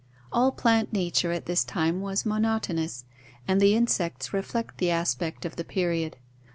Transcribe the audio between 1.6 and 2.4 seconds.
time was